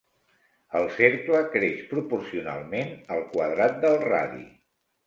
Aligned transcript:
El 0.79 0.87
cercle 0.95 1.43
creix 1.57 1.85
proporcionalment 1.91 2.93
al 3.19 3.25
quadrat 3.37 3.81
del 3.87 4.05
radi. 4.11 4.45